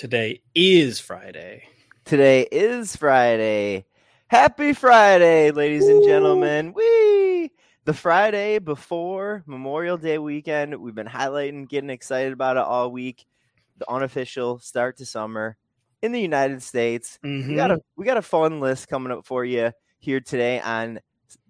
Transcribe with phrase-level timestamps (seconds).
[0.00, 1.64] Today is Friday.
[2.06, 3.84] Today is Friday.
[4.28, 6.72] Happy Friday, ladies and gentlemen.
[6.72, 7.50] Wee!
[7.84, 10.74] The Friday before Memorial Day weekend.
[10.74, 13.26] We've been highlighting, getting excited about it all week.
[13.76, 15.58] The unofficial start to summer
[16.00, 17.18] in the United States.
[17.22, 18.00] We got a mm-hmm.
[18.00, 21.00] we got a fun list coming up for you here today on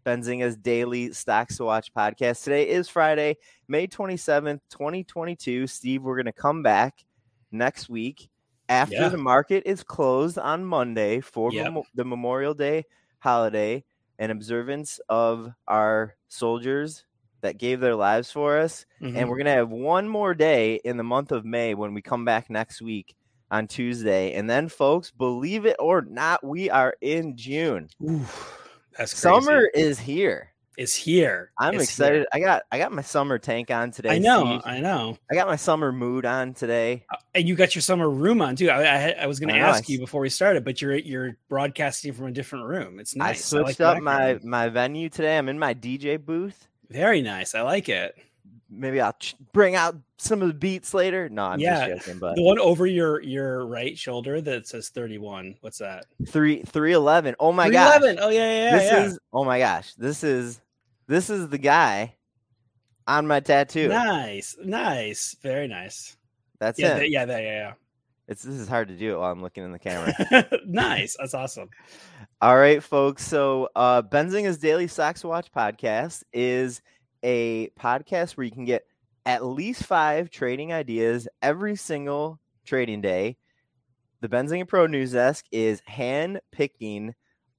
[0.04, 2.42] Benzinga's daily stocks to watch podcast.
[2.42, 3.36] Today is Friday,
[3.68, 5.68] May 27th, 2022.
[5.68, 7.04] Steve, we're gonna come back
[7.52, 8.28] next week
[8.70, 9.08] after Yeah.
[9.10, 11.64] the market is closed on Monday for Yep.
[11.64, 12.86] Memo- the Memorial Day
[13.18, 13.84] holiday
[14.18, 17.04] and observance of our soldiers
[17.42, 18.86] that gave their lives for us.
[19.02, 19.16] Mhm.
[19.16, 22.02] And we're going to have one more day in the month of May when we
[22.02, 23.14] come back next week
[23.50, 24.34] on Tuesday.
[24.34, 27.88] And then, folks, believe it or not, we are in June.
[28.02, 29.22] Oof, that's crazy.
[29.44, 30.52] Summer is here.
[30.80, 31.52] Is here.
[31.58, 32.18] I'm It's excited.
[32.20, 32.26] here.
[32.32, 34.10] I got I got my summer tank on today.
[34.16, 34.60] I know.
[34.64, 35.18] I know.
[35.30, 37.04] I got my summer mood on today.
[37.12, 38.70] Uh, And you got your summer room on too.
[38.70, 40.96] I, I, I was going I to know, ask you before we started, but you're
[40.96, 42.98] you're broadcasting from a different room.
[42.98, 43.52] It's nice.
[43.52, 45.36] I like switched the up my my venue today.
[45.36, 46.66] I'm in my DJ booth.
[46.88, 47.54] very nice.
[47.54, 48.16] I like it.
[48.72, 51.28] Maybe I'll ch- bring out some of the beats later.
[51.28, 52.20] No, I'm Yeah, just joking.
[52.20, 55.56] But The one over your your right shoulder that says 31.
[55.60, 56.06] What's that?
[56.28, 57.34] three three eleven.
[57.40, 57.66] Oh my.
[57.66, 58.18] 311.
[58.22, 58.78] Oh yeah, yeah, yeah.
[58.78, 59.04] this yeah.
[59.06, 59.92] is oh my gosh.
[59.94, 60.60] This is
[61.10, 62.14] this is the guy
[63.06, 63.88] on my tattoo.
[63.88, 66.16] nice, nice, very nice.
[66.60, 66.82] That's it.
[66.82, 67.72] Yeah, th- yeah, that- yeah,
[68.28, 70.14] It's this is hard to do it while I'm looking in the camera.
[70.66, 71.16] nice.
[71.18, 71.68] That's awesome.
[72.40, 73.26] All right, folks.
[73.26, 76.80] So, uh, Benzinga's Daily Stocks Watch podcast is
[77.24, 78.84] a podcast where you can get
[79.26, 83.36] at least five trading ideas every single trading day.
[84.20, 87.14] The Benzinga Pro News Desk is hand picking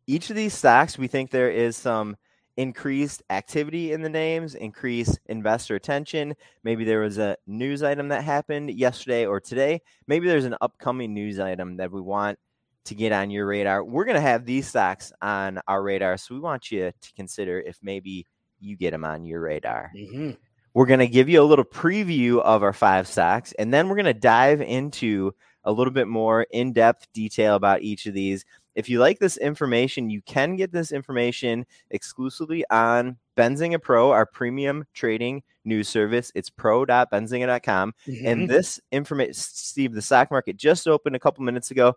[0.08, 0.98] each of these stocks.
[0.98, 2.16] We think there is some
[2.58, 6.36] increased activity in the names, increased investor attention.
[6.64, 9.82] Maybe there was a news item that happened yesterday or today.
[10.08, 12.38] Maybe there's an upcoming news item that we want
[12.86, 13.84] to get on your radar.
[13.84, 17.60] We're going to have these stocks on our radar, so we want you to consider
[17.60, 18.26] if maybe
[18.60, 19.92] you get them on your radar.
[19.96, 20.38] Mhm.
[20.74, 23.96] We're going to give you a little preview of our five stocks, and then we're
[23.96, 25.34] going to dive into
[25.64, 28.46] a little bit more in depth detail about each of these.
[28.76, 34.26] If you like this information, you can get this information exclusively on Benzinga Pro, our
[34.26, 36.32] premium trading news service.
[36.36, 37.94] It's pro.benzinga.com.
[38.08, 38.26] Mhm.
[38.26, 41.96] And this information, Steve, the stock market just opened a couple minutes ago.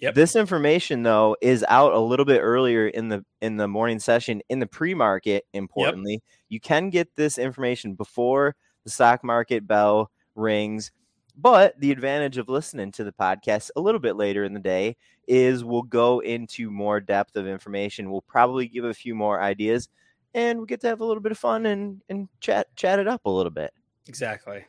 [0.00, 0.14] Yep.
[0.14, 4.42] This information though is out a little bit earlier in the in the morning session
[4.48, 5.44] in the pre-market.
[5.52, 10.90] Importantly, you can get this information before the stock market bell rings.
[11.36, 14.96] But the advantage of listening to the podcast a little bit later in the day
[15.26, 18.10] is we'll go into more depth of information.
[18.10, 19.88] We'll probably give a few more ideas,
[20.34, 23.08] and we get to have a little bit of fun and and chat chat it
[23.08, 23.72] up a little bit.
[24.06, 24.64] exactly.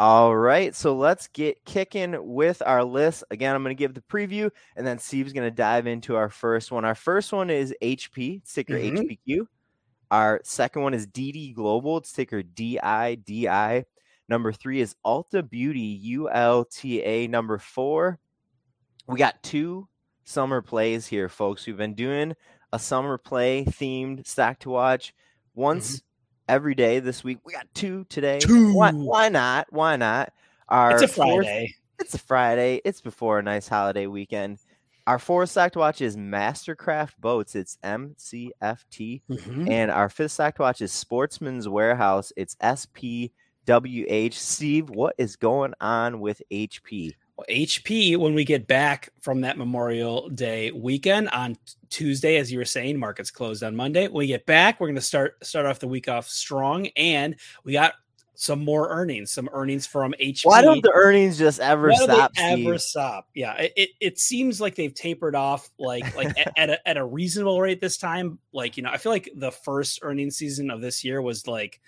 [0.00, 3.24] All right, so let's get kicking with our list.
[3.32, 6.28] Again, I'm going to give the preview, and then Steve's going to dive into our
[6.30, 6.84] first one.
[6.84, 8.96] Our first one is HP, it's ticker Mhm.
[9.26, 9.46] HPQ.
[10.12, 13.84] Our second one is DiDi Global, it's ticker DIDI.
[14.28, 17.28] Number three is Ulta Beauty, ULTA.
[17.28, 18.18] Number four,
[19.06, 19.88] we got two
[20.24, 21.66] summer plays here, folks.
[21.66, 22.34] We've been doing
[22.72, 25.14] a summer play themed stack to watch
[25.54, 26.02] once
[26.48, 27.38] every day this week.
[27.44, 28.40] We got two today.
[28.46, 29.04] Why, Two.
[29.04, 29.66] why not?
[29.70, 30.32] Why not?
[30.68, 31.74] Our It's a fourth- Friday.
[31.98, 32.80] it's a Friday.
[32.84, 34.58] It's before a nice holiday weekend.
[35.06, 37.54] Our fourth stock to watch is Mastercraft Boats.
[37.54, 39.22] It's MCFT.
[39.30, 39.70] Mhm.
[39.70, 42.30] And our fifth stock to watch is Sportsman's Warehouse.
[42.36, 42.56] It's
[43.68, 44.34] SPWH.
[44.34, 47.14] Steve, what is going on with HP?
[47.36, 51.56] Well, HP, when we get back from that Memorial Day weekend on
[51.90, 54.08] Tuesday, as you were saying, markets closed on Monday.
[54.08, 57.36] When we get back, we're going to start start off the week off strong, and
[57.64, 57.94] we got
[58.34, 60.46] some more earnings, some earnings from HP.
[60.46, 62.34] Why don't the earnings just ever Why stop?
[62.34, 63.28] they ever stop?
[63.34, 66.96] Yeah, it, it, it seems like they've tapered off, like like at, at a, at
[66.96, 68.38] a reasonable rate this time.
[68.52, 71.80] Like you know, I feel like the first earnings season of this year was like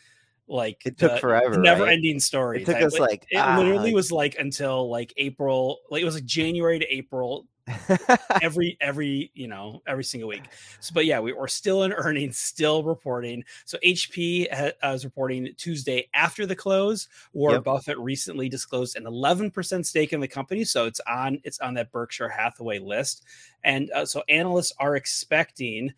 [0.51, 1.61] like It took the forever, right?
[1.61, 2.63] never ending story.
[2.63, 2.85] It took type.
[2.85, 6.25] us, like, it ah, literally like- was like until like April, like it was like
[6.25, 7.47] January to April
[8.43, 10.43] every every you know every single week.
[10.81, 13.45] So, but yeah, we were still in earnings, still reporting.
[13.65, 17.07] So HP ha- uh, was reporting Tuesday after the close.
[17.33, 17.65] Warren Yep.
[17.65, 21.93] Buffett recently disclosed an 11% stake in the company, so it's on it's on that
[21.93, 23.25] Berkshire Hathaway list.
[23.63, 25.93] And uh, so analysts are expecting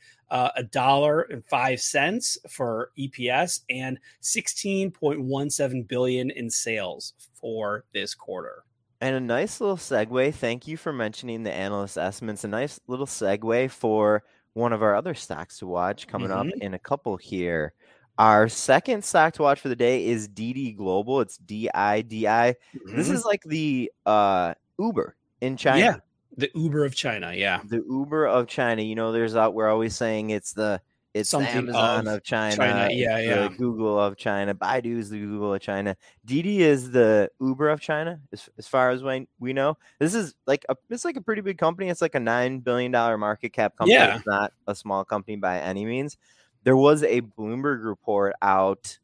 [0.56, 8.64] a dollar and five cents for EPS and 16.17 billion in sales for this quarter.
[9.00, 10.34] And a nice little segue.
[10.34, 12.44] Thank you for mentioning the analyst estimates.
[12.44, 14.22] A nice little segue for
[14.54, 16.60] one of our other stocks to watch coming up Mhm.
[16.60, 17.72] in a couple here.
[18.18, 21.20] Our second stock to watch for the day is DiDi Global.
[21.20, 22.54] It's D I D I.
[22.94, 23.14] This Mhm.
[23.14, 25.78] is like the uh, Uber in China.
[25.78, 25.96] Yeah,
[26.36, 27.32] the Uber of China.
[27.34, 28.82] Yeah, the Uber of China.
[28.82, 29.54] You know, there's out.
[29.54, 30.80] We're always saying it's the
[31.14, 32.88] it's Something the Amazon of, of China, China.
[32.90, 33.48] Yeah, yeah.
[33.48, 34.54] Google of China.
[34.54, 35.94] Baidu is the Google of China.
[36.24, 39.76] Didi is the Uber of China, as, as far as we, we know.
[39.98, 41.90] This is like a it's like a pretty big company.
[41.90, 43.94] It's like a nine billion dollar market cap company.
[43.94, 44.16] Yeah.
[44.16, 46.16] It's not a small company by any means.
[46.64, 48.98] There was a Bloomberg report out,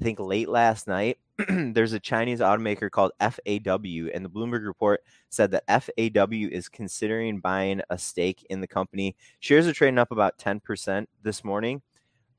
[0.00, 1.18] I think late last night.
[1.72, 7.40] There's a Chinese automaker called FAW, and the Bloomberg report said that FAW is considering
[7.40, 9.16] buying a stake in the company.
[9.40, 11.82] Shares are trading up about 10% this morning.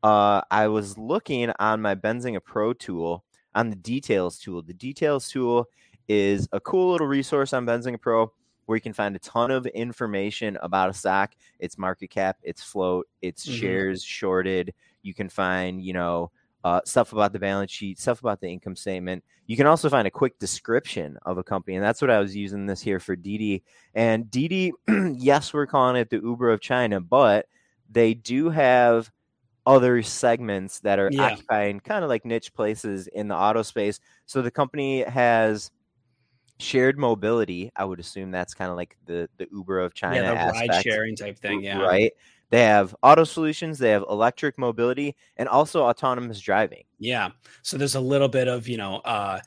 [0.04, 3.24] Uh, I was looking on my Benzinga Pro tool
[3.56, 4.62] on the details tool.
[4.62, 5.68] The details tool
[6.08, 8.32] is a cool little resource on Benzinga Pro
[8.66, 12.64] where you can find a ton of information about a stock, its market cap, its
[12.64, 13.60] float, its mm-hmm.
[13.60, 14.74] shares shorted.
[15.02, 16.32] You can find, you know,
[16.64, 19.24] uh, stuff about the balance sheet, stuff about the income statement.
[19.48, 22.36] You can also find a quick description of a company, and that's what I was
[22.36, 23.64] using this here for Didi.
[23.94, 27.48] And Didi, yes, we're calling it the Uber of China, but
[27.90, 29.12] they do have
[29.66, 31.24] other segments that are yeah.
[31.24, 34.00] occupying kind of like niche places in the auto space.
[34.26, 35.72] So the company has
[36.60, 37.72] shared mobility.
[37.76, 40.84] I would assume that's kind of like the the Uber of China yeah, the ride
[40.84, 41.64] sharing type thing.
[41.64, 42.12] Yeah, right.
[42.54, 46.84] They have auto solutions, they have electric mobility, and also autonomous driving.
[47.00, 47.30] Yeah.
[47.64, 49.40] So there's a little bit of, you know, uh,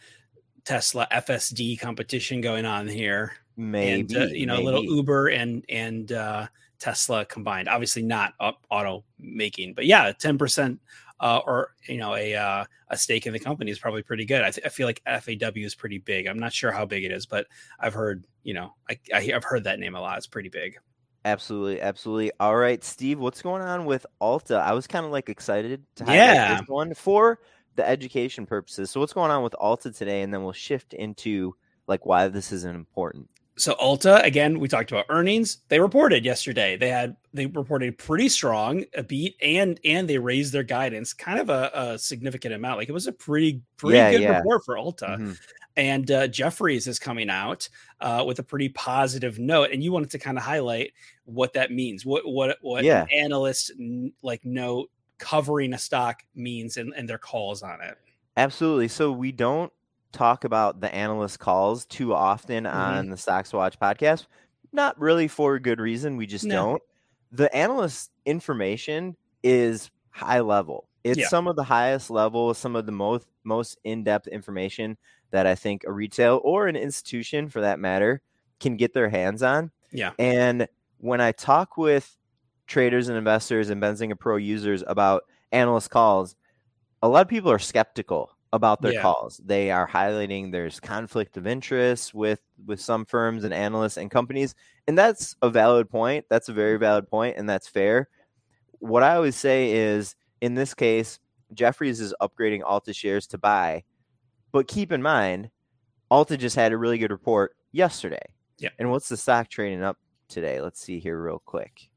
[0.64, 3.35] Tesla FSD competition going on here.
[3.56, 4.00] Maybe.
[4.00, 4.62] And, uh, you know, maybe.
[4.62, 6.49] a little Uber and, and, uh,
[6.81, 7.69] Tesla combined.
[7.69, 10.76] Obviously not auto making, but yeah, 10%
[11.20, 14.43] uh, or you know a uh, a stake in the company is probably pretty good.
[14.43, 16.26] I, th- I feel like FAW is pretty big.
[16.26, 17.47] I'm not sure how big it is, but
[17.81, 20.19] I've heard you know I, I have heard that name a lot.
[20.19, 20.76] It's pretty big.
[21.26, 22.31] Absolutely, absolutely.
[22.38, 24.61] All right, Steve, what's going on with Ulta?
[24.61, 26.61] I was kind of like excited to highlight yeah.
[26.61, 27.40] this one for
[27.75, 28.93] the education purposes.
[28.93, 31.56] So, what's going on with Ulta today, and then we'll shift into
[31.88, 33.28] like why this isn't important.
[33.58, 35.58] So Ulta, again, we talked about earnings.
[35.69, 36.76] They reported yesterday.
[36.76, 41.40] They had they reported pretty strong, a beat, and and they raised their guidance, kind
[41.40, 42.78] of a, a significant amount.
[42.78, 44.37] Like it was a pretty pretty yeah, good yeah.
[44.37, 45.08] report for Ulta.
[45.08, 45.32] Mm-hmm.
[45.76, 47.69] And uh, Jefferies is coming out
[48.00, 50.93] uh, with a pretty positive note, and you wanted to kind of highlight
[51.25, 52.06] what that means.
[52.06, 53.02] What what what yeah.
[53.02, 53.73] an analyst
[54.23, 57.99] like note covering a stock means and, and their calls on it.
[58.37, 58.88] Absolutely.
[58.88, 59.73] So we don't
[60.12, 62.76] talk about the analyst calls too often mm-hmm.
[62.76, 64.26] on the Stocks Watch podcast.
[64.73, 66.17] Not really for a good reason.
[66.17, 66.55] We just no.
[66.55, 66.82] don't.
[67.32, 70.88] The analyst information is high level.
[71.05, 71.28] It's yeah.
[71.28, 74.96] some of the highest level, some of the most most in-depth information
[75.31, 78.23] that I think a retail or an institution for that matter
[78.61, 79.70] can get their hands on.
[79.93, 80.12] Yeah.
[80.19, 80.69] And
[80.99, 82.17] when I talk with
[82.67, 86.37] traders and investors and Benzinga Pro users about analyst calls,
[87.02, 89.02] a lot of people are skeptical about their yeah.
[89.02, 89.40] calls.
[89.44, 94.55] They are highlighting there's conflict of interest with with some firms and analysts and companies,
[94.87, 96.25] and that's a valid point.
[96.28, 98.08] That's a very valid point, and that's fair.
[98.78, 101.19] What I always say is, in this case,
[101.52, 103.84] Jefferies is upgrading Ulta shares to buy
[104.52, 105.50] but keep in mind,
[106.10, 108.22] Ulta just had a really good report yesterday.
[108.58, 108.70] Yeah.
[108.78, 109.98] And what's the stock trading up
[110.28, 110.60] today?
[110.60, 111.88] Let's see here real quick.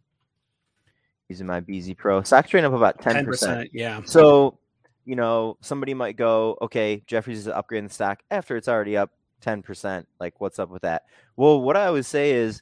[1.30, 2.22] Using my BZ Pro.
[2.24, 3.25] Stock trading up about 10%.
[3.25, 4.01] 10% yeah.
[4.04, 4.57] So,
[5.06, 9.12] you know, somebody might go, okay, Jefferies is upgrading the stock after it's already up
[9.42, 10.06] 10%.
[10.19, 11.04] Like, what's up with that?
[11.38, 12.62] Well, what I always say is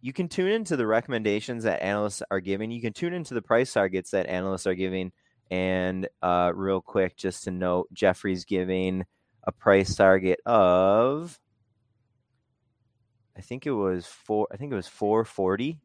[0.00, 2.70] you can tune into the recommendations that analysts are giving.
[2.70, 5.12] You can tune into the price targets that analysts are giving.
[5.54, 9.04] And uh, real quick, just to note, Jefferies giving
[9.44, 11.38] a price target of
[13.36, 15.78] I think it was four I think it was 440.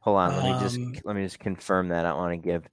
[0.00, 2.04] Hold on, let me just um let me just confirm that.
[2.04, 2.68] I don't want to give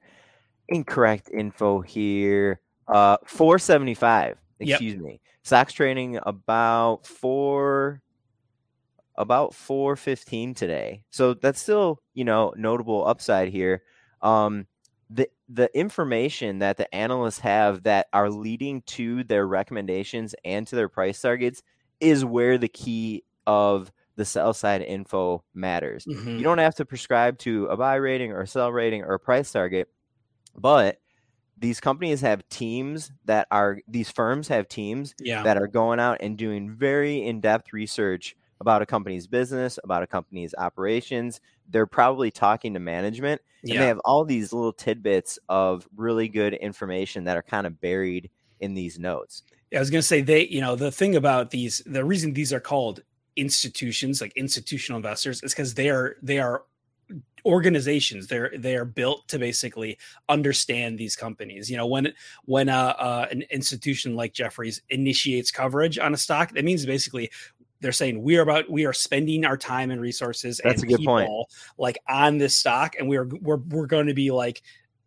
[0.67, 2.59] incorrect info here.
[2.89, 5.01] Uh 475, excuse yep.
[5.01, 5.21] me.
[5.43, 8.01] Stocks trading about 4
[9.15, 11.03] about 415 today.
[11.09, 13.83] So that's still, you know, notable upside here.
[14.21, 14.67] Um
[15.13, 20.75] the the information that the analysts have that are leading to their recommendations and to
[20.75, 21.61] their price targets
[21.99, 26.05] is where the key of the sell side info matters.
[26.05, 26.37] Mm-hmm.
[26.37, 29.19] You don't have to prescribe to a buy rating or a sell rating or a
[29.19, 29.89] price target,
[30.55, 30.99] but
[31.57, 35.43] these companies have teams that are these firms have teams yeah.
[35.43, 40.07] that are going out and doing very in-depth research about a company's business, about a
[40.07, 41.41] company's operations.
[41.67, 46.53] They're probably talking to management and they have all these little tidbits of really good
[46.53, 49.43] information that are kind of buried in these notes.
[49.71, 52.33] Yeah, I was going to say they, you know, the thing about these, the reason
[52.33, 53.01] these are called
[53.35, 56.63] institutions, like institutional investors, is because they are they are
[57.45, 59.97] organizations they're they are built to basically
[60.29, 62.13] understand these companies you know when
[62.45, 67.31] when uh, uh, an institution like jefferies initiates coverage on a stock that means basically
[67.81, 70.95] they're saying we are about we are spending our time and resources That's and a
[70.97, 71.25] good point.
[71.25, 74.61] people, like on this stock and we're we're we're going to be like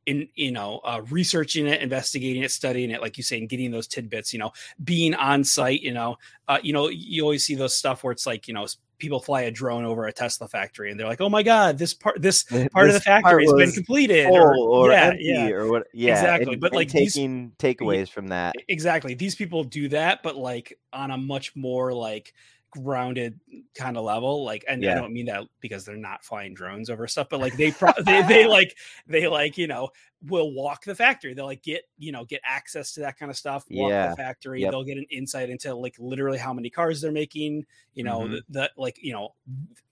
[0.07, 3.71] in you know uh, researching it investigating it studying it like you say and getting
[3.71, 4.53] those tidbits you know
[4.83, 6.17] being on site you know
[6.49, 8.67] uh, you know you always see those stuff where it's like you know
[8.99, 11.95] people fly a drone over a tesla factory and they're like oh my god this
[11.95, 15.71] part this part of the factory has been completed or, or yeah empty yeah or
[15.71, 19.65] what yeah Exactly, and- but, and like, these- taking takeaways from that exactly these people
[19.65, 22.35] do that but like on a much more like
[22.83, 23.39] grounded
[23.75, 27.07] kind of level like and i don't mean that because they're not flying drones over
[27.07, 28.77] stuff but like they pro- they, they like
[29.07, 29.89] they like you know
[30.29, 33.37] will walk the factory they'll like get you know get access to that kind of
[33.37, 34.11] stuff walk Yeah.
[34.11, 34.71] the factory Yep.
[34.73, 37.65] they'll get an insight into like literally how many cars they're making
[37.95, 38.31] you know Mhm.
[38.31, 39.35] the, the like you know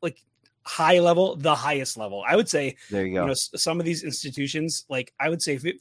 [0.00, 0.22] like
[0.64, 3.86] high level the highest level i would say there you go you know some of
[3.86, 5.76] these institutions like i would say if it,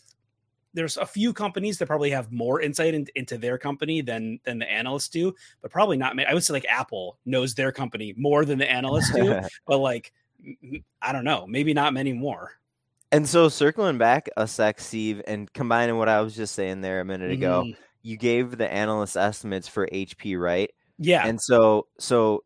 [0.74, 4.60] there's a few companies that probably have more insight in, into their company than than
[4.60, 8.46] the analysts do but probably not i would say like apple knows their company more
[8.46, 10.14] than the analysts do but like
[11.02, 12.54] I don't know maybe not many more.
[13.12, 17.00] And so circling back a sec steve and combining what i was just saying there
[17.02, 17.76] a minute ago Mhm.
[18.02, 20.72] you gave the analyst estimates for hp right?
[20.98, 21.26] Yeah.
[21.28, 22.44] And so so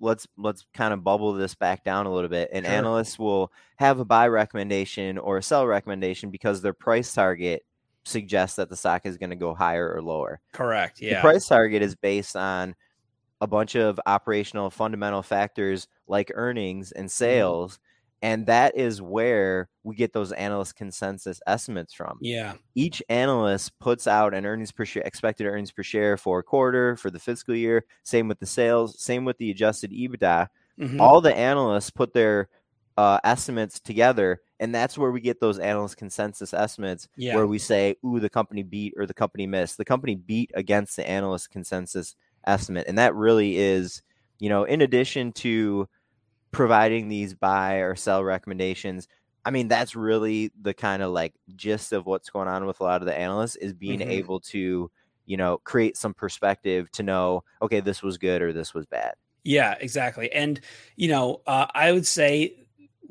[0.00, 2.74] let's let's kind of bubble this back down a little bit and Sure.
[2.74, 7.62] analysts will have a buy recommendation or a sell recommendation because their price target
[8.04, 11.16] suggests that the stock is going to go higher or lower correct Yeah.
[11.16, 12.74] the price target is based on
[13.40, 17.10] a bunch of operational fundamental factors like earnings and Mm-hmm.
[17.10, 17.78] sales
[18.24, 22.16] and that is where we get those analyst consensus estimates from.
[22.22, 22.54] Yeah.
[22.74, 26.96] Each analyst puts out an earnings per share expected earnings per share for a quarter
[26.96, 30.48] for the fiscal year same with the sales same with the adjusted ebitda.
[30.80, 30.98] Mhm.
[30.98, 32.48] all the analysts put their
[32.96, 37.36] uh, estimates together and that's where we get those analyst consensus estimates yeah.
[37.36, 39.76] where we say ooh the company beat or the company missed.
[39.76, 42.16] The company beat against the analyst consensus
[42.46, 44.02] estimate and that really is
[44.38, 45.86] you know in addition to
[46.54, 49.08] providing these buy or sell recommendations
[49.44, 52.84] i mean that's really the kind of like gist of what's going on with a
[52.84, 54.08] lot of the analysts is being Mhm.
[54.08, 54.90] able to
[55.26, 59.14] you know create some perspective to know okay this was good or this was bad
[59.44, 60.32] Yeah, exactly.
[60.32, 60.60] And
[60.96, 62.66] you know, uh, I would say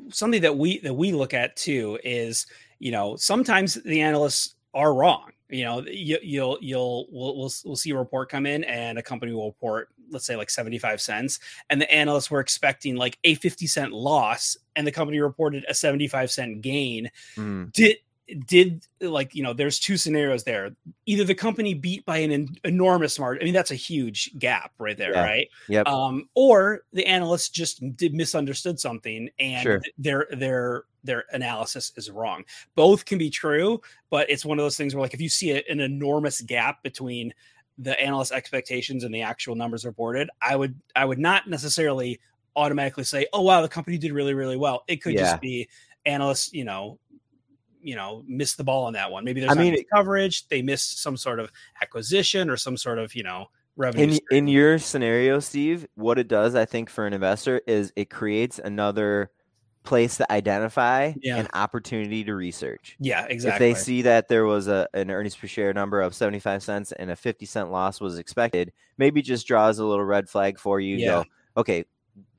[0.10, 2.48] something that we that we look at too is
[2.80, 5.32] you know sometimes the analysts are wrong.
[5.50, 9.04] You know, you, you'll you'll we'll, we'll we'll see a report come in and a
[9.04, 13.36] company will report let's say like 75 cents and the analysts were expecting like a
[13.36, 17.98] 50 cent loss and the company reported a 75 cent gain Mm, did
[18.48, 20.72] did like you know there's two scenarios there
[21.06, 24.72] either the company beat by an en- enormous margin i mean that's a huge gap
[24.80, 25.24] right there Yeah.
[25.24, 25.88] right Yep.
[25.88, 29.82] um or the analysts just did misunderstood something and Sure.
[29.98, 32.46] their their their analysis is wrong
[32.76, 35.52] both can be true but it's one of those things where like if you see
[35.52, 37.34] a, an enormous gap between
[37.78, 42.20] the analyst expectations and the actual numbers reported i would i would not necessarily
[42.56, 45.22] automatically say oh wow the company did really really well it could Yeah.
[45.22, 45.68] just be
[46.06, 47.00] analysts you know
[47.82, 51.02] you know missed the ball on that one maybe there's I mean, coverage they missed
[51.02, 51.52] some sort of
[51.82, 54.38] acquisition or some sort of you know revenue in stream.
[54.38, 58.60] in your scenario steve what it does i think for an investor is it creates
[58.60, 59.32] another
[59.84, 61.38] place to identify Yeah.
[61.38, 65.36] an opportunity to research yeah exactly if they see that there was a an earnings
[65.36, 69.46] per share number of 75 cents and a 50 cent loss was expected maybe just
[69.46, 71.08] draws a little red flag for you Yeah.
[71.08, 71.26] go
[71.58, 71.86] okay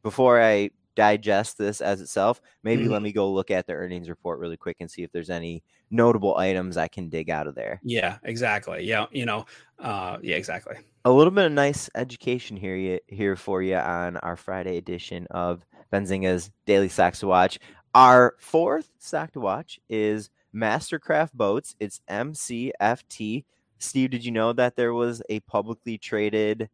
[0.03, 2.91] before i digest this as itself maybe Mhm.
[2.91, 5.63] let me go look at the earnings report really quick and see if there's any
[5.91, 9.45] notable items i can dig out of there yeah exactly yeah you know
[9.79, 14.17] uh yeah exactly a little bit of nice education here you, here for you on
[14.19, 17.59] our Friday edition of Benzinga's Daily Stocks to Watch.
[17.95, 21.77] Our fourth stock to watch is Mastercraft Boats.
[21.79, 23.45] It's MCFT.
[23.79, 26.71] Steve, did you know that there was a publicly traded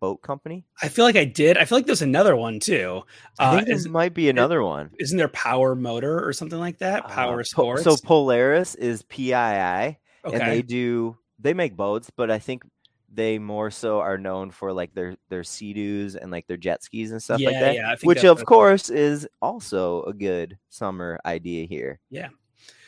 [0.00, 0.64] boat company?
[0.82, 3.02] i feel like i did i feel like there's another one too
[3.38, 4.90] I uh think there is, might be another one.
[4.98, 9.02] isn't there power motor or something like that power Uh, Po- sports So Polaris is
[9.02, 12.64] PII, and they do they make boats, but I think
[13.12, 17.10] they more so are known for like their their sea-doos and like their jet skis
[17.10, 17.74] and stuff yeah like that.
[17.74, 21.98] yeah which of course is also a good summer idea here.
[22.10, 22.28] Yeah.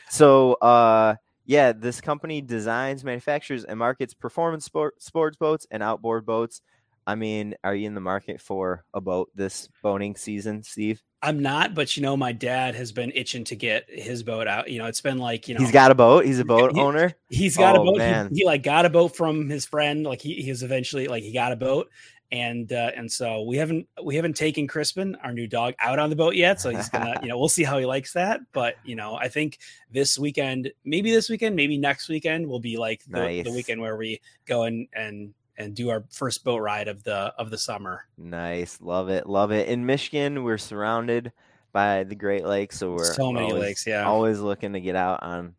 [0.09, 1.15] So uh
[1.45, 6.61] yeah, this company designs, manufactures, and markets performance sport, sports boats and outboard boats.
[7.05, 11.01] I mean, are you in the market for a boat this boating season, Steve?
[11.25, 14.69] i'm not but you know my dad has been itching to get his boat out
[14.69, 16.25] you know it's been like you know He's got a boat.
[16.25, 17.13] He's a boat he- owner.
[17.29, 17.93] He's got Oh, a boat.
[17.93, 18.29] He- man.
[18.33, 20.03] He, like got a boat from his friend.
[20.05, 21.89] Like he, he was eventually like he got a boat,
[22.33, 26.09] and uh, and so we haven't we haven't taken Crispin, our new dog, out on
[26.09, 26.59] the boat yet.
[26.59, 28.41] So he's gonna you know we'll see how he likes that.
[28.51, 29.59] But you know I think
[29.91, 33.95] this weekend, maybe this weekend, maybe next weekend will be like the, the weekend where
[33.95, 38.05] we go and and and do our first boat ride of the of the summer.
[38.17, 39.67] Nice, love it, love it.
[39.67, 41.31] In Michigan, we're surrounded
[41.71, 44.05] by the Great Lakes, so we're So many always, lakes, yeah.
[44.05, 45.55] always looking to get out on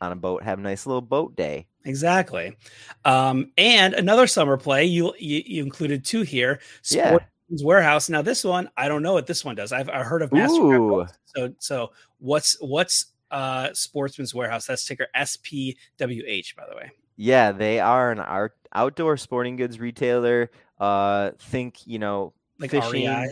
[0.00, 1.66] on a boat, have a nice little boat day.
[1.84, 2.56] Exactly.
[3.04, 6.60] Um, and another summer play, you you, you included two here.
[6.90, 7.08] Yeah.
[7.08, 8.08] Sportsman's Warehouse.
[8.08, 9.72] Now this one, I don't know what this one does.
[9.72, 11.12] I've I heard of Mastercraft.
[11.24, 14.66] So so what's what's uh Sportsman's Warehouse?
[14.66, 16.90] That's ticker SPWH, by the way.
[17.16, 20.50] Yeah, they are an art, outdoor sporting goods retailer.
[20.78, 23.04] Uh, think you know Like fishing.
[23.06, 23.28] REI.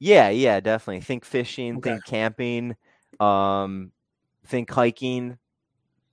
[0.00, 1.00] Yeah, yeah, definitely.
[1.02, 1.90] Think fishing, Okay.
[1.90, 2.76] think camping,
[3.20, 3.92] um,
[4.46, 5.38] think hiking,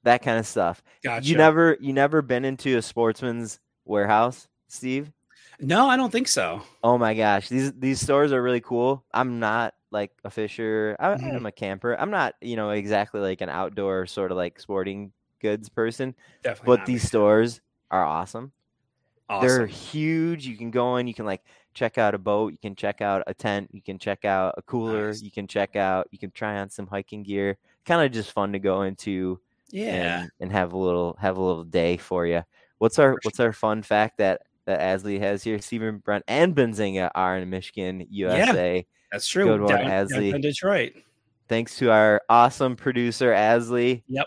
[0.04, 0.84] that kind of stuff.
[1.04, 1.28] Gotcha.
[1.28, 5.12] You never, you never been into a sportsman's warehouse, Steve?
[5.60, 6.62] No, I don't think so.
[6.84, 9.04] Oh my gosh, these these stores are really cool.
[9.14, 10.96] I'm not like a fisher.
[11.00, 11.36] I, Mhm.
[11.38, 11.94] I'm a camper.
[12.00, 16.16] I'm not, you know, exactly like an outdoor sort of like sporting goods person.
[16.44, 16.78] Definitely.
[16.78, 18.52] But these stores are awesome.
[19.42, 20.48] They're huge.
[20.48, 21.44] You can go in, you can like
[21.76, 24.62] check out a boat, you can check out a tent, you can check out a
[24.64, 25.22] cooler, Nice.
[25.22, 27.58] you can check out, you can try on some hiking gear.
[27.86, 30.22] Kind of just fun to go into Yeah.
[30.22, 32.42] and, and have a little have a little day for you.
[32.80, 35.60] What's our For what's our fun fact that that Asley has here?
[35.60, 38.86] Stephen Brent and Benzinga are in Michigan, USA.
[39.12, 39.46] That's true.
[39.46, 40.34] Good one, down, Asley.
[40.34, 40.94] in Detroit.
[41.48, 44.02] Thanks to our awesome producer Asley.
[44.08, 44.26] Yep.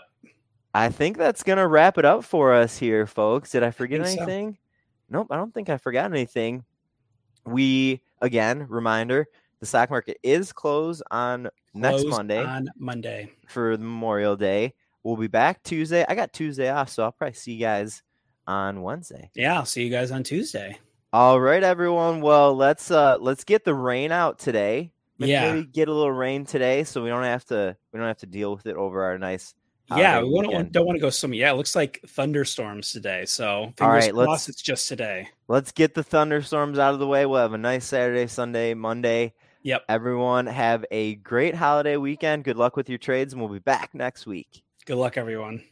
[0.73, 3.51] I think that's gonna wrap it up for us here, folks.
[3.51, 4.11] Did I forget so.
[4.13, 4.57] anything?
[5.09, 6.63] Nope, I don't think I forgot anything.
[7.45, 9.27] We again, reminder,
[9.59, 13.31] the stock market is closed on next Monday On Monday.
[13.47, 14.73] for Memorial Day.
[15.03, 16.05] We'll be back Tuesday.
[16.07, 18.01] I got Tuesday off, so I'll probably see you guys
[18.47, 19.29] on Wednesday.
[19.35, 19.55] Yeah.
[19.57, 20.77] I'll see you guys on Tuesday.
[21.11, 22.21] All right, everyone.
[22.21, 24.91] Well, let's uh let's get the rain out today.
[25.19, 25.53] Maybe- Yeah.
[25.53, 28.25] maybe get a little rain today, so we don't have to we don't have to
[28.25, 29.53] deal with it over our nice.
[29.97, 30.21] Yeah.
[30.21, 30.71] We don't, weekend.
[30.71, 31.39] don't want to go swimming.
[31.39, 31.51] Yeah.
[31.51, 33.25] It looks like thunderstorms today.
[33.25, 35.29] So fingers right, let's- crossed it's just today.
[35.47, 37.25] Let's get the thunderstorms out of the way.
[37.25, 39.33] We'll have a nice Saturday, Sunday, Monday.
[39.63, 39.83] Yep.
[39.87, 42.43] Everyone have a great holiday weekend.
[42.43, 44.61] Good luck with your trades, and we'll be back next week.
[44.85, 45.63] Good luck, everyone.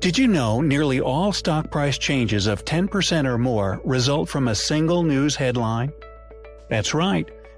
[0.00, 4.54] Did you know nearly all stock price changes of 10% or more result from a
[4.54, 5.92] single news headline?
[6.68, 7.28] That's right.